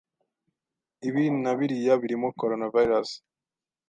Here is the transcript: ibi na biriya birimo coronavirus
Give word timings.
ibi 1.07 1.23
na 1.43 1.51
biriya 1.57 1.93
birimo 2.01 2.27
coronavirus 2.39 3.09